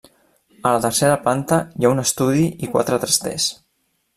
A 0.69 0.71
la 0.75 0.79
tercera 0.85 1.19
planta 1.27 1.59
hi 1.81 1.87
ha 1.89 1.93
un 1.97 2.03
estudi 2.05 2.49
i 2.69 2.71
quatre 2.77 3.01
trasters. 3.05 3.47